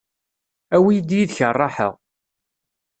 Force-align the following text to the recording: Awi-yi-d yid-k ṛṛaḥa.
Awi-yi-d 0.75 1.09
yid-k 1.17 1.39
ṛṛaḥa. 1.55 1.89